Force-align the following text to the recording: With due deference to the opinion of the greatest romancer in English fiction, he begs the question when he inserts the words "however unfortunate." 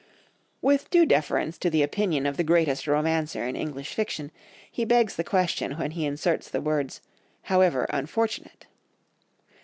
With 0.63 0.89
due 0.89 1.05
deference 1.05 1.59
to 1.59 1.69
the 1.69 1.83
opinion 1.83 2.25
of 2.25 2.35
the 2.35 2.43
greatest 2.43 2.87
romancer 2.87 3.47
in 3.47 3.55
English 3.55 3.93
fiction, 3.93 4.31
he 4.71 4.83
begs 4.83 5.15
the 5.15 5.23
question 5.23 5.73
when 5.73 5.91
he 5.91 6.07
inserts 6.07 6.49
the 6.49 6.59
words 6.59 7.01
"however 7.43 7.83
unfortunate." 7.91 8.65